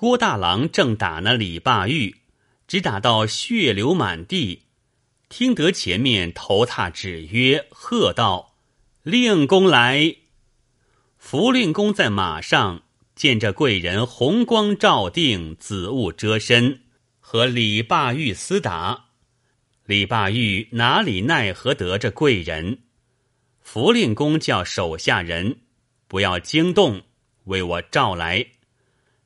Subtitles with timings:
[0.00, 2.18] 郭大郎正打那李霸玉，
[2.68, 4.62] 只打到血流满地。
[5.28, 8.54] 听得前面头踏指约，喝道
[9.02, 10.14] ：“令公来！”
[11.18, 12.84] 福令公在马上，
[13.16, 16.82] 见这贵人红光照定，紫雾遮身，
[17.18, 19.06] 和李霸玉厮打。
[19.84, 22.78] 李霸玉哪里奈何得这贵人？
[23.60, 25.58] 福令公叫手下人
[26.06, 27.02] 不要惊动，
[27.46, 28.46] 为我召来。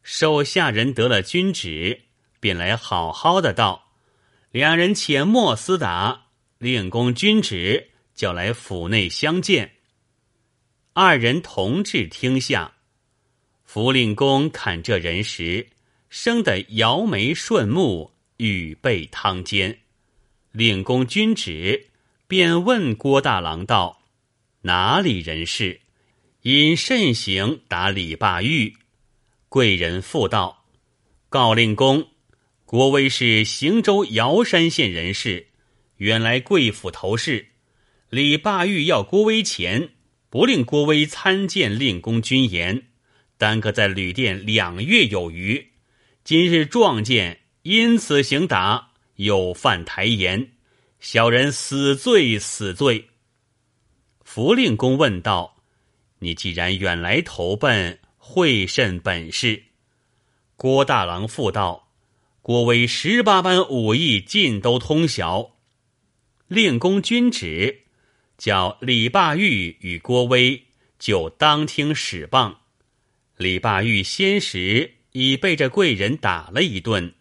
[0.03, 2.03] 手下人得了军旨，
[2.41, 3.93] 便来好好的道
[4.51, 6.27] ：“两人且莫厮打，
[6.59, 9.73] 令公军旨，叫来府内相见。”
[10.95, 12.75] 二人同至厅下，
[13.65, 15.69] 福令公看这人时，
[16.11, 19.79] 生得摇眉顺目，语备汤间。
[20.51, 21.87] 令公君旨，
[22.27, 24.03] 便问郭大郎道
[24.63, 25.81] ：“哪里人士？
[26.43, 28.77] 因甚行打李霸玉？”
[29.53, 30.65] 贵人复道
[31.29, 32.09] ：“告令公，
[32.65, 35.49] 国威是行州瑶山县人士，
[35.99, 37.49] 原来贵府头事。
[38.09, 39.91] 李霸玉要郭威钱，
[40.31, 42.85] 不令郭威参见令公军言，
[43.37, 45.73] 耽搁在旅店两月有余。
[46.25, 50.53] 今日撞见，因此行打，有犯台言，
[50.99, 53.11] 小人死罪死罪。”
[54.25, 55.63] 福令公问道
[56.21, 57.99] ：“你既然远来投奔？”
[58.33, 59.65] 会甚本事？
[60.57, 61.91] 郭大郎复道
[62.41, 65.57] ：“郭威十八般武艺尽都通晓。”
[66.49, 67.83] 令公君旨，
[68.39, 70.65] 叫李霸玉与郭威
[70.99, 72.61] 就当听使棒。
[73.37, 77.13] 李霸玉先时已被这贵人打了一顿，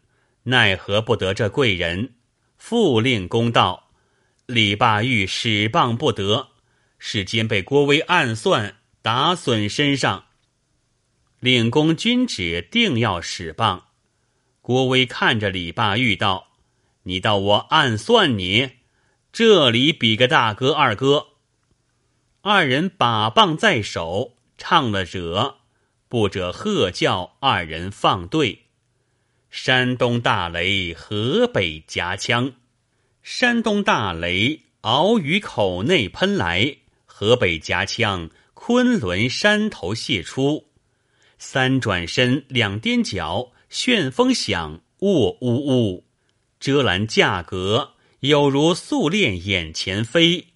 [0.44, 2.14] 奈何不得这贵人？
[2.58, 3.90] 复令公道
[4.48, 6.52] ：“李霸玉使棒不得，
[6.98, 10.28] 是间被郭威暗算，打损身上。”
[11.42, 13.86] 领公军旨定要使棒，
[14.62, 16.50] 郭威看着李霸玉道
[17.02, 18.74] ：“你道我暗算你？
[19.34, 21.30] 这里比个大哥二哥。”
[22.42, 25.56] 二人把棒在手，唱了者，
[26.08, 28.68] 不者喝叫，二人放队。
[29.50, 32.54] 山东大雷，河北夹枪。
[33.24, 36.78] 山东大雷敖于口内喷来，
[37.08, 40.68] 河北夹枪昆仑山头泄出。
[41.44, 46.06] 三转身，两颠脚，旋风响，卧呜呜，
[46.60, 50.50] 遮拦架阁，有如素练眼前飞。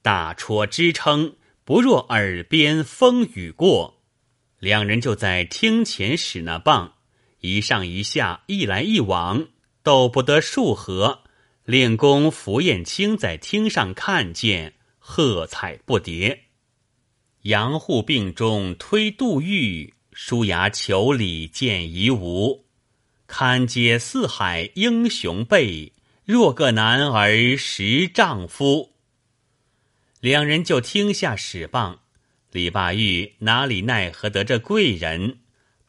[0.00, 4.00] 大戳支撑，不若耳边风雨过。
[4.58, 6.94] 两人就在厅前使那棒，
[7.40, 9.48] 一上一下，一来一往，
[9.82, 11.24] 斗不得数合。
[11.66, 16.38] 练功符彦卿在厅上看见，喝彩不迭。
[17.42, 19.92] 杨护病中推杜玉。
[20.12, 22.66] 舒牙求礼见夷吾，
[23.26, 25.92] 堪接四海英雄辈。
[26.24, 28.92] 若个男儿识丈夫，
[30.20, 32.00] 两人就听下使棒。
[32.52, 35.38] 李霸玉哪里奈何得这贵人，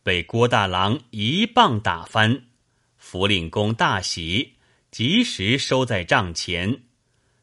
[0.01, 2.45] 被郭大郎一棒打翻。
[2.97, 4.53] 福令公大喜，
[4.89, 6.83] 及时收在帐前，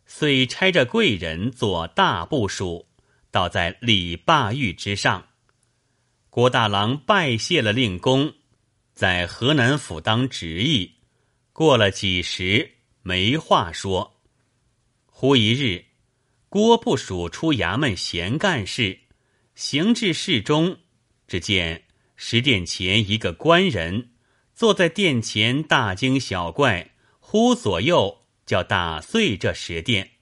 [0.07, 2.87] 遂差着贵人做大部署，
[3.31, 5.27] 倒在李霸玉之上。
[6.31, 8.33] 郭大郎拜谢了令公，
[8.95, 10.95] 在河南府当执役。
[11.53, 12.71] 过了几时，
[13.03, 14.21] 没话说。
[15.07, 15.87] 忽一日，
[16.49, 19.01] 郭部署出衙门闲干事，
[19.57, 20.79] 行至室中，
[21.27, 21.83] 只见
[22.15, 24.13] 石殿前一个官人
[24.55, 30.13] 坐在殿前，大惊小怪，呼左右叫打碎这石殿。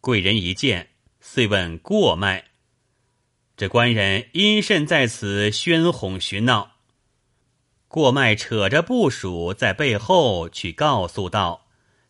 [0.00, 2.42] 贵人一见，遂问过脉。
[3.56, 6.72] 这官人因甚在此喧哄寻闹？
[7.88, 11.66] 过脉扯着部署在背后去告诉道：“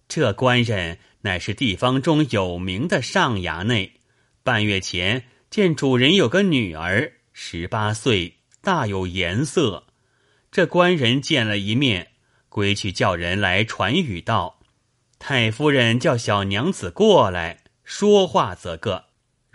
[0.09, 4.01] 这官人乃是地方中有名的上衙内，
[4.43, 9.85] 半月前见主人有个女儿，十八岁，大有颜色。
[10.51, 12.09] 这官人见了一面，
[12.49, 14.59] 归去叫人来传语道：
[15.21, 19.05] 太夫人叫小娘子过来说话，则个。”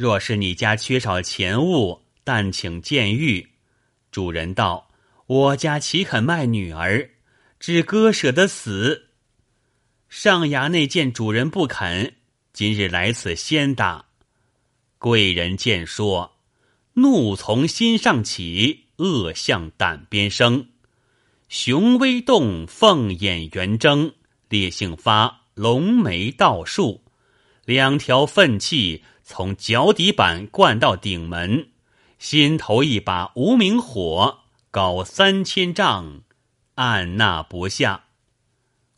[0.02, 3.48] 若是你家缺少钱物，但请见玉。
[4.10, 4.90] 主人道
[5.30, 7.08] ：“我家岂肯卖女儿？
[7.60, 9.10] 只割舍得死。”
[10.10, 12.16] 上衙内见主人不肯，
[12.52, 14.06] 今日来此先打。
[14.98, 16.32] 贵人见说，
[16.94, 20.68] 怒从心上起，恶向胆边生。
[21.48, 24.12] 雄威动，凤眼圆睁，
[24.50, 27.04] 烈性发，龙眉倒竖，
[27.66, 29.04] 两条愤气。
[29.24, 31.70] 从脚底板灌到顶门，
[32.20, 34.40] 心头一把无名火，
[34.72, 36.22] 高三千丈，
[36.76, 38.06] 按捺不下。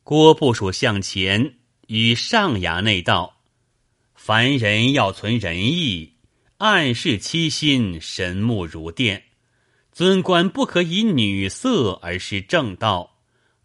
[0.03, 1.55] 郭部署向前
[1.87, 3.37] 与上衙内道
[4.15, 6.13] ：“凡人要存仁义，
[6.57, 9.23] 暗示妻心，神目如电。
[9.91, 13.17] 尊官不可以女色而失正道。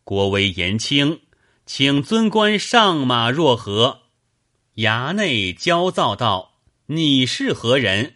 [0.04, 1.20] 国威言轻，
[1.64, 4.02] 请尊官上马若何？”
[4.78, 6.52] 衙内焦躁道
[6.86, 8.14] ：“你是何人？”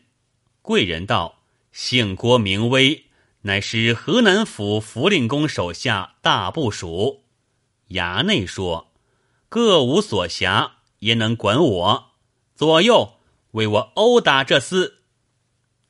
[0.62, 1.40] 贵人道
[1.72, 3.06] ：“姓郭名威，
[3.40, 7.24] 乃是河南府福令公手下大部署。”
[7.90, 8.92] 衙内说
[9.50, 12.12] ：“各无所辖，焉能管我。”
[12.54, 13.14] 左右
[13.52, 14.92] 为我殴打这厮。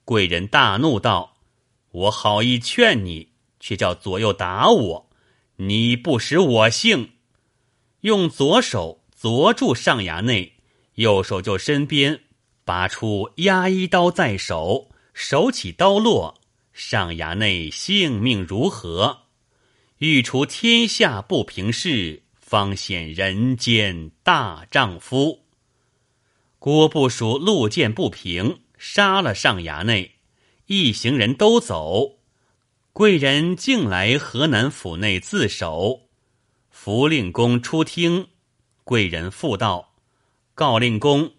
[0.07, 1.37] 贵人大怒道
[1.93, 5.11] ：“我好意劝你，却叫左右打我，
[5.57, 7.11] 你不识我性。”
[8.01, 10.55] 用左手凿住上衙内。
[10.95, 12.21] 右手就身边
[12.65, 16.41] 拔出压衣刀在手，手起刀落，
[16.73, 19.23] 上衙内性命如何？
[19.99, 25.45] 欲除天下不平事，方显人间大丈夫。
[26.59, 30.17] 郭部署路见不平，杀了上衙内，
[30.67, 32.19] 一行人都走。
[32.93, 36.09] 贵人竟来河南府内自首。
[36.69, 38.29] 福令公出听，
[38.85, 39.92] 贵人复道。
[40.55, 41.33] 告令公，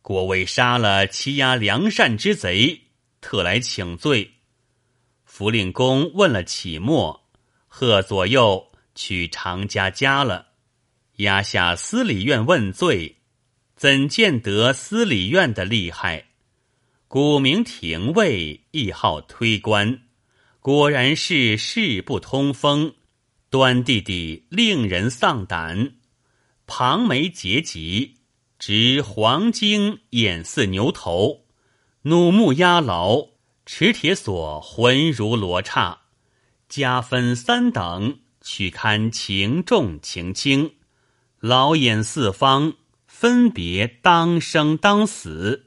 [0.00, 2.82] 郭威杀了欺压良善之贼，
[3.20, 4.34] 特来请罪。
[5.24, 7.28] 福令公问了启末，
[7.66, 10.48] 贺左右去常家家了，
[11.16, 13.16] 押下司礼院问罪。
[13.74, 16.26] 怎见得司礼院的厉害？
[17.08, 20.02] 古名廷尉，亦号推官，
[20.60, 22.94] 果然是事不通风，
[23.50, 25.96] 端弟弟令人丧胆，
[26.66, 28.14] 庞眉结疾。
[28.66, 31.44] 执黄金眼似牛头，
[32.00, 33.28] 弩目压牢，
[33.66, 35.98] 持铁锁浑如罗刹。
[36.66, 40.76] 加分三等，取堪情重情轻。
[41.40, 42.72] 老眼四方，
[43.06, 45.66] 分别当生当死。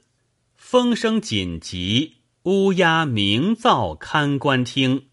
[0.56, 5.06] 风声紧急，乌鸦鸣噪看官听。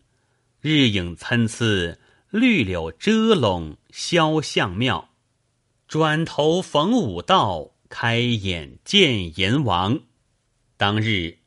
[0.60, 2.00] 日影参差，
[2.32, 5.10] 绿柳遮笼肖像庙。
[5.88, 7.74] 转头逢武道。
[7.90, 10.00] 开眼见阎王，
[10.78, 11.38] 当日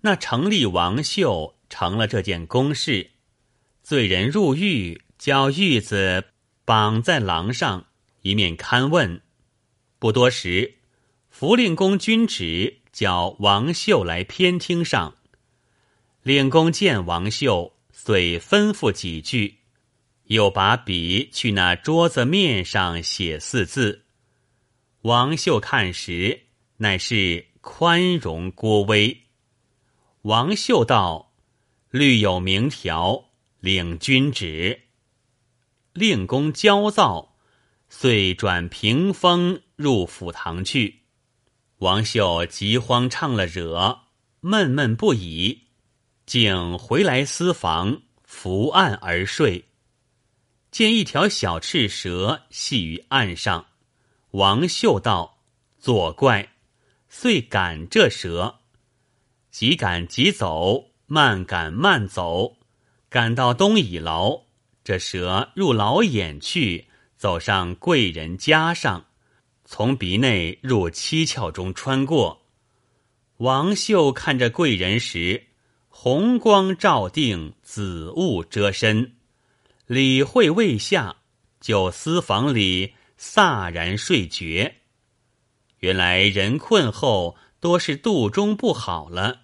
[0.00, 3.10] 那成立王秀成了这件公事，
[3.82, 6.24] 罪人入狱，叫狱子
[6.64, 7.86] 绑在廊上，
[8.22, 9.20] 一面勘问。
[9.98, 10.76] 不多时，
[11.28, 15.16] 福令公君旨叫王秀来偏厅上。
[16.22, 19.58] 令公见王秀，遂吩咐几句，
[20.24, 24.04] 又把笔去那桌子面上写四字。
[25.02, 26.46] 王秀看时，
[26.78, 29.26] 乃是宽容郭威。
[30.22, 31.32] 王秀道
[31.90, 33.30] ：“律有明条，
[33.60, 34.82] 领君旨。”
[35.94, 37.36] 令公焦躁，
[37.88, 41.02] 遂转屏风入府堂去。
[41.78, 44.00] 王秀急慌唱了惹，
[44.40, 45.68] 闷闷不已，
[46.26, 49.66] 竟回来私房伏案而睡。
[50.72, 53.67] 见一条小赤蛇系于案上。
[54.32, 55.38] 王秀道
[55.80, 56.50] ：“作怪！”
[57.08, 58.60] 遂赶这蛇，
[59.50, 62.58] 急赶急走，慢赶慢走，
[63.08, 64.42] 赶到东倚牢，
[64.84, 66.86] 这蛇入牢眼去，
[67.16, 69.06] 走上贵人家上，
[69.64, 72.42] 从鼻内入七窍中穿过。
[73.38, 75.46] 王秀看着贵人时，
[75.88, 79.14] 红光照定，紫雾遮身，
[79.86, 81.16] 理会未下，
[81.58, 82.92] 就私房里。
[83.18, 84.72] 飒然睡觉，
[85.80, 89.40] 原来人困后多是肚中不好了，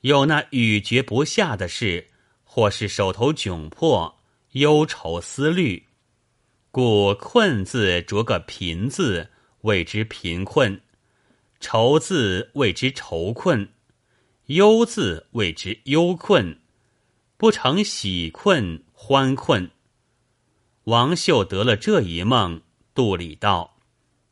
[0.00, 2.08] 有那语绝不下的事，
[2.44, 4.18] 或是手头窘迫、
[4.52, 5.86] 忧愁思虑，
[6.70, 9.28] 故困字着个贫字，
[9.60, 10.80] 谓之贫困；
[11.60, 13.66] 愁字谓之愁困；
[14.46, 16.58] 忧字谓之忧困，
[17.36, 19.70] 不成喜困、欢困。
[20.84, 22.62] 王秀得了这一梦。
[22.94, 23.78] 杜里道：“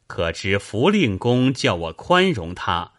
[0.07, 2.93] 可知福令公叫我宽容他，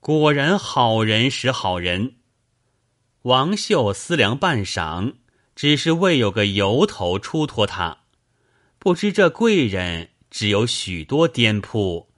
[0.00, 2.16] 果然好人是好人。”
[3.22, 5.14] 王秀思量半晌，
[5.54, 7.98] 只是未有个由头出脱他。
[8.78, 12.10] 不知这贵人只有许多颠扑，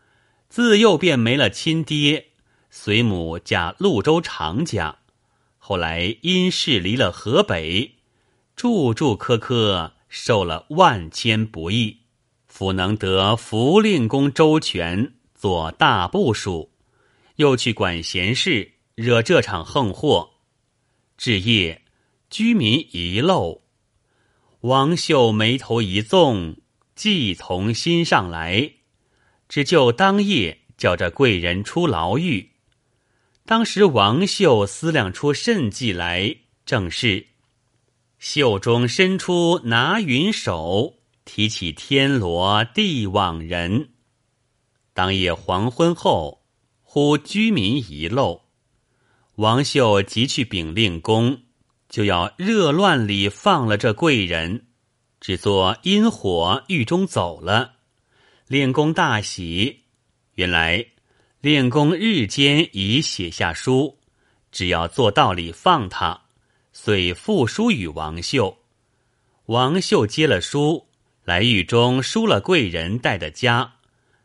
[0.48, 2.28] 自幼便没了亲爹，
[2.70, 4.98] 随母嫁潞州常家，
[5.58, 7.96] 后来因事离了河北，
[8.56, 11.98] 住住磕磕，受了万千不易。
[12.58, 16.70] 甫能得福令公周全做大部署，
[17.34, 20.30] 又去管闲事，惹这场横祸。
[21.18, 21.82] 至夜，
[22.30, 23.60] 居民遗漏，
[24.60, 26.56] 王秀眉头一纵，
[26.94, 28.72] 计从心上来，
[29.50, 32.52] 只就当夜叫这贵人出牢狱。
[33.44, 36.34] 当时王秀思量出甚计来，
[36.64, 37.26] 正是
[38.18, 40.94] 袖中伸出拿云手，
[41.26, 43.90] 提起天罗地网人。
[44.94, 46.46] 当夜黄昏后，
[46.82, 48.44] 忽居民遗漏，
[49.34, 51.42] 王秀即去禀令公。
[51.88, 54.66] 就要热乱里放了这贵人，
[55.20, 57.74] 只作因火狱中走了。
[58.48, 59.82] 令公大喜，
[60.34, 60.86] 原来
[61.40, 63.98] 令公日间已写下书，
[64.50, 66.22] 只要做道理放他，
[66.72, 68.58] 遂复书与王秀。
[69.46, 70.85] 王秀接了书，
[71.26, 73.78] 来狱中输了贵人带的家，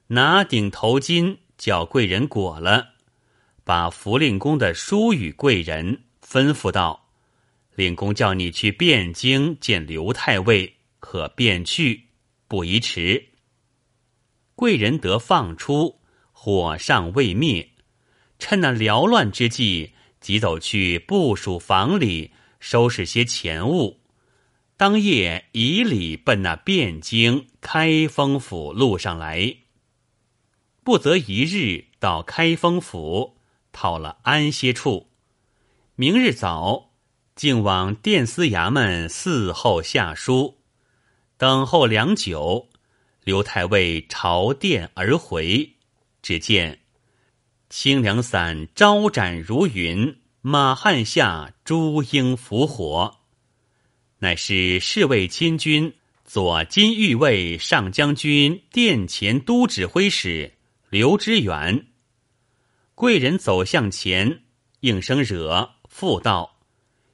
[0.05, 2.89] 拿顶头巾叫贵人裹了，
[3.63, 7.09] 把福令公的书与贵人吩咐道。
[7.73, 12.03] 令公叫你去汴京见刘太尉，可便去，
[12.47, 13.29] 不宜迟。
[14.53, 17.67] 贵人得放出，火尚未灭，
[18.37, 22.29] 趁那缭乱之际，即走去部署房里
[22.59, 24.00] 收拾些钱物。
[24.81, 29.57] 当夜以礼奔那汴京开封府路上来，
[30.83, 33.37] 不择一日到开封府
[33.71, 35.11] 讨了安歇处，
[35.93, 36.89] 明日早。
[37.35, 40.57] 竟往殿司衙门伺候下书，
[41.37, 42.67] 等候良久，
[43.23, 45.73] 刘太尉朝殿而回，
[46.23, 46.79] 只见
[47.69, 53.20] 清凉伞招展如云，马汉下朱缨伏火，
[54.23, 60.53] 乃是侍卫亲军左金御卫上将军殿前都指挥使
[60.91, 61.87] 刘知远。
[62.93, 64.43] 贵人走向前，
[64.81, 66.59] 应声惹，复道。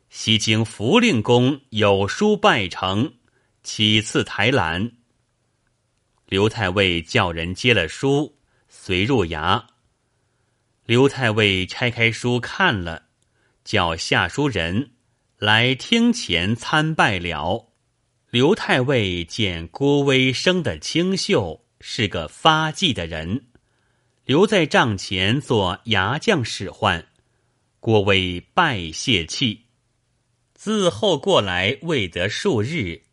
[0.09, 3.13] 西京福令公有书拜呈，
[3.63, 4.91] 启赐台览。
[6.25, 8.37] 刘太尉叫人接了书，
[8.67, 9.63] 随入衙。
[10.85, 13.03] 刘太尉拆开书看了，
[13.63, 14.91] 叫下书人
[15.39, 17.67] 来厅前参拜了。
[18.31, 23.45] 刘太尉见郭威生的清秀，是个发迹的人，
[24.25, 27.05] 留在帐前做牙将使唤。
[27.79, 29.65] 郭威拜谢气。
[30.55, 33.03] 自后过来未得数日，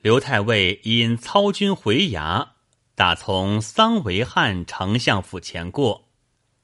[0.00, 2.48] 刘太尉因操军回衙，
[2.96, 6.08] 打从桑维汉丞相府前过。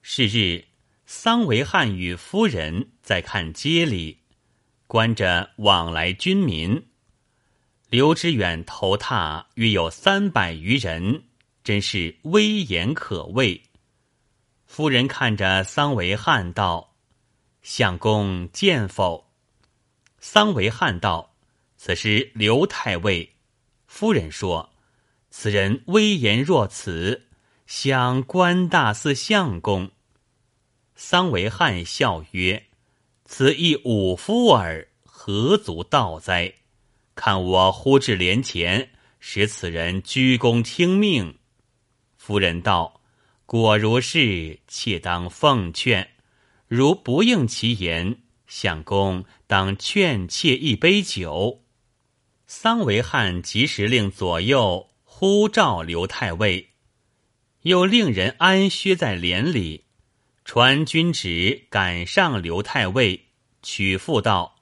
[0.02, 0.64] 是日，
[1.06, 4.18] 桑维汉与夫人在看街里，
[4.88, 6.88] 观着往来军民。
[7.88, 11.22] 刘知远头踏约有三百余人，
[11.62, 13.62] 真是威严可畏。
[14.66, 16.94] 夫人看着桑维汉道
[17.62, 19.30] ：“相公见否？”
[20.20, 21.34] 桑维汉道
[21.76, 23.36] ：“此时刘太尉。”
[23.86, 24.70] 夫人说
[25.30, 27.28] ：“此人威严若此，
[27.66, 29.90] 想官大似相公。”
[30.94, 32.66] 桑维汉笑曰
[33.30, 36.54] ：“此亦武夫耳，何足道哉？
[37.14, 41.38] 看我呼至帘前，使此人鞠躬听命。”
[42.16, 43.02] 夫人道
[43.44, 46.12] ：“果如是，妾当奉劝。
[46.68, 51.64] 如不应其言。”相公当劝妾一杯酒。
[52.46, 56.70] 桑维汉及时令左右呼召刘太尉，
[57.60, 59.84] 又令人安歇在帘里，
[60.48, 63.26] 传君旨赶上刘太尉，
[63.62, 64.56] 取复道：“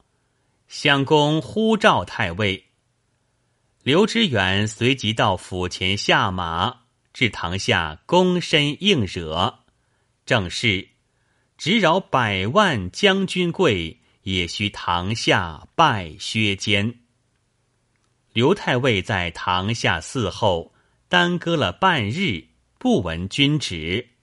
[0.67, 2.65] 相公呼召太尉。”
[3.85, 6.81] 刘知远随即到府前下马，
[7.13, 9.61] 至堂下躬身应惹，
[10.25, 10.89] 正是。
[11.57, 16.99] 直扰百万将军贵，也须堂下拜薛坚。
[18.33, 20.75] 刘太尉在堂下伺候，
[21.09, 22.45] 耽搁了半日，
[22.77, 24.16] 不闻君旨。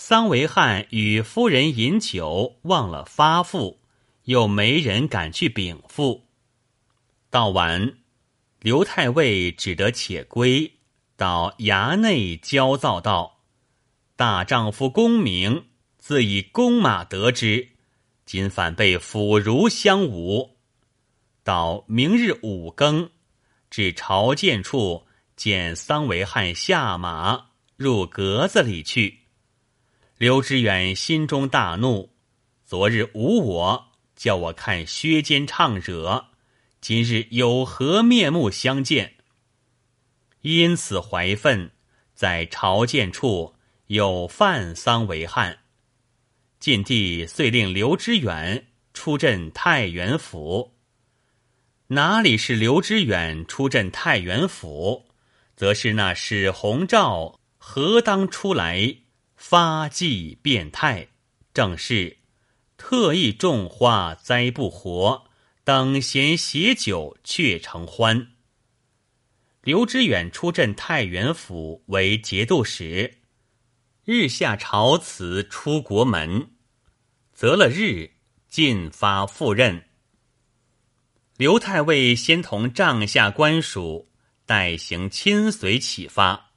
[0.00, 3.80] 桑维汉与夫人饮酒，忘了发付，
[4.26, 6.28] 又没人敢去禀赋。
[7.30, 7.98] 到晚，
[8.60, 10.74] 刘太尉只得且归，
[11.16, 13.40] 到衙内焦躁道
[14.14, 15.66] ：“大丈夫功名。”
[15.98, 17.70] 自以弓马得之，
[18.24, 20.50] 今反被腐儒相侮。
[21.42, 23.10] 到明日五更，
[23.68, 29.22] 至朝见处，见桑维汉下马入阁子里去。
[30.18, 32.10] 刘知远心中大怒，
[32.64, 36.30] 昨日无我，叫我看薛坚唱惹，
[36.80, 39.14] 今日有何面目相见？
[40.40, 41.70] 因此怀愤，
[42.14, 43.54] 在朝见处
[43.86, 45.56] 有犯丧为汉。
[46.58, 50.74] 晋帝遂令刘知远出镇太原府。
[51.86, 55.06] 哪里是刘知远出镇太原府，
[55.54, 58.96] 则是那史弘照何当出来
[59.38, 61.06] 发迹变态，
[61.54, 62.18] 正是
[62.76, 65.24] 特意种花栽不活，
[65.62, 68.32] 等闲携酒却成欢。
[69.62, 73.18] 刘知远出镇太原府为节度使，
[74.04, 76.50] 日下朝辞出国门，
[77.32, 78.10] 择了日
[78.48, 79.84] 进发赴任。
[81.36, 84.10] 刘太尉先同帐下官署
[84.44, 86.50] 代行亲随启发，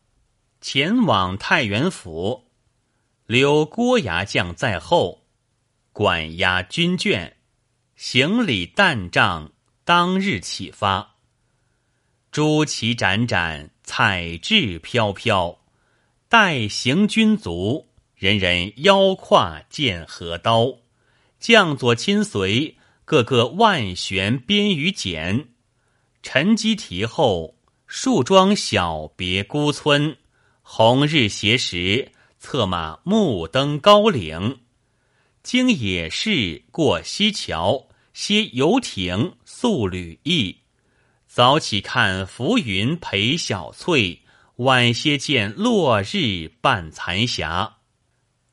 [0.59, 2.50] 前往太原府，
[3.31, 5.23] 留郭牙将在后，
[5.93, 7.31] 管押军眷，
[7.95, 9.53] 行李担帐，
[9.85, 11.15] 当日启发。
[12.29, 15.61] 朱旗展展，彩质飘飘，
[16.27, 20.79] 待行军卒，人人腰挎剑和刀，
[21.39, 22.75] 将佐亲随。
[23.05, 25.47] 个个万旋鞭与锏，
[26.21, 27.55] 沉积提后，
[27.87, 30.17] 树桩小别孤村。
[30.61, 32.11] 红日斜时，
[32.41, 34.61] 策马目登高岭。
[35.43, 40.57] 经野市过溪桥，歇游艇宿旅驿。
[41.27, 44.23] 早起看浮云陪小翠，
[44.55, 47.77] 晚些见落日伴残霞。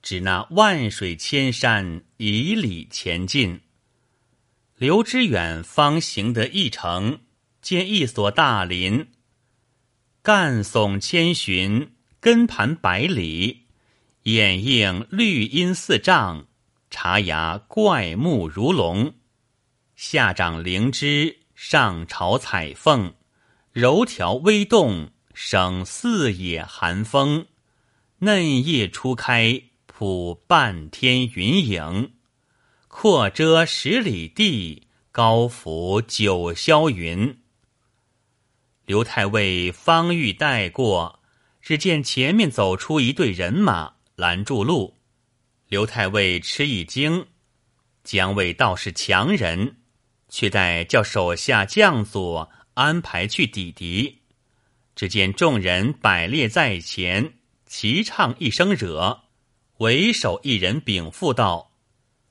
[0.03, 3.63] 指那万水千山，以里前进。
[4.77, 7.21] 刘知远方行得一程，
[7.63, 9.09] 见一所大林，
[10.23, 13.65] 干耸千寻，根盘百里，
[14.29, 16.49] 掩映绿荫四丈，
[16.91, 19.15] 茶芽怪木如龙，
[19.97, 23.15] 下长灵芝，上朝彩凤，
[23.73, 27.47] 柔条微动，省四野寒风，
[28.19, 32.13] 嫩叶初开，铺半天云影。
[32.87, 37.39] 阔遮十里地，高浮九霄云。
[38.85, 41.21] 刘太尉方欲带过，
[41.63, 44.99] 只见前面走出一队人马，拦住路。
[45.69, 47.29] 刘太尉吃一惊，
[48.03, 49.77] 姜卫倒是强人，
[50.29, 54.23] 却待叫手下将佐安排去抵敌。
[54.97, 57.35] 只见众人摆列在前，
[57.67, 59.21] 齐唱一声惹，
[59.77, 61.71] 为首一人禀赋道。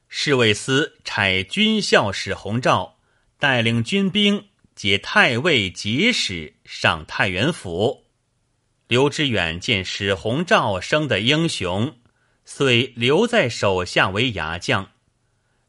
[0.09, 2.97] 侍卫司差军校史弘照
[3.39, 8.06] 带领军兵接太尉节使上太原府。
[8.87, 11.97] 刘知远见史弘照生的英雄，
[12.45, 14.91] 遂留在手下为牙将。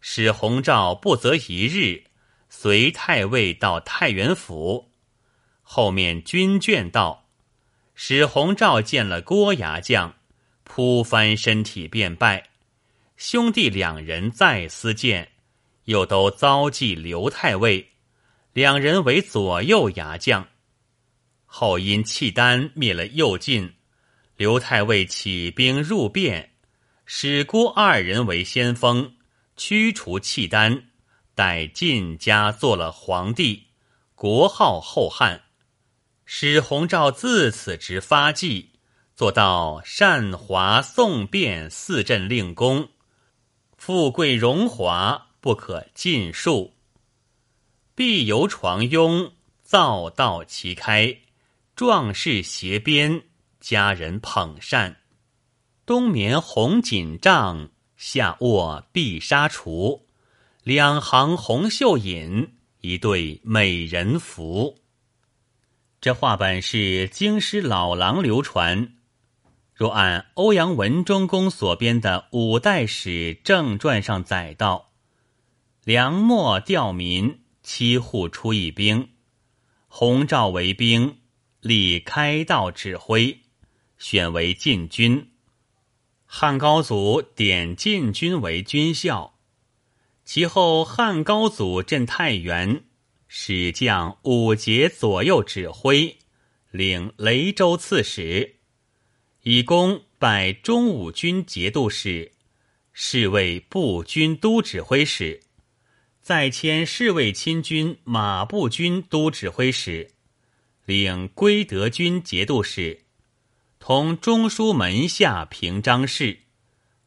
[0.00, 2.04] 史弘照不择一日，
[2.48, 4.92] 随太尉到太原府。
[5.62, 7.26] 后面军眷到，
[7.96, 10.14] 史弘照见了郭牙将，
[10.62, 12.50] 扑翻身体便拜。
[13.16, 15.32] 兄弟两人再思见，
[15.86, 17.90] 又都遭忌刘太尉，
[18.52, 20.46] 两人为左右牙将。
[21.50, 23.74] 后因契丹灭了右晋，
[24.36, 26.50] 刘太尉起兵入汴，
[27.06, 29.14] 使郭二人为先锋，
[29.56, 30.90] 驱除契丹，
[31.34, 33.68] 待晋家做了皇帝，
[34.14, 35.42] 国号后汉。
[36.26, 38.72] 史弘照自此直发迹，
[39.16, 42.90] 做到善华宋汴四镇令公。
[43.78, 46.74] 富贵荣华不可尽数，
[47.94, 49.32] 必由床慵，
[49.62, 51.16] 造道齐开，
[51.78, 53.22] 壮士斜边，
[53.60, 54.96] 佳人捧扇。
[55.86, 60.02] 冬眠红锦帐，夏卧碧纱橱。
[60.64, 64.80] 两行红袖引，一对美人扶。
[66.00, 68.94] 这话本是京师老郎流传。
[69.72, 74.90] 若按欧阳文忠公所编的《五代史正传》上载道，
[75.84, 79.10] 梁末调民，七户出一兵，
[79.86, 81.17] 洪昭为兵，
[81.60, 83.40] 立开道指挥，
[83.98, 85.30] 选为禁军。
[86.24, 89.34] 汉高祖点禁军为军校。
[90.24, 92.84] 其后汉高祖镇太原，
[93.26, 96.18] 使将五节左右指挥，
[96.70, 98.56] 领雷州刺史。
[99.42, 102.32] 以功拜中武军节度使，
[102.92, 105.40] 侍卫步军都指挥使，
[106.20, 110.10] 再迁侍卫亲军马步军都指挥使，
[110.88, 113.04] 领归德军节度使，
[113.78, 116.38] 同中书门下平章事，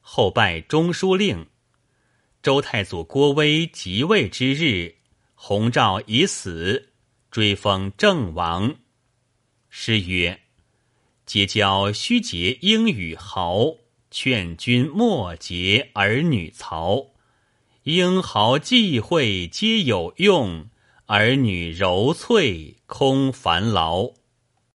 [0.02, 1.48] 后拜中书令。
[2.44, 4.98] 周太祖郭威即位之日，
[5.34, 6.90] 弘照已死，
[7.32, 8.76] 追封郑王。
[9.72, 10.42] 诗曰。
[11.26, 13.78] 结交须结英语豪，
[14.12, 17.14] 劝君莫结儿女曹。
[17.86, 20.70] 英豪际会皆有用，
[21.08, 24.21] 儿女柔脆空烦劳。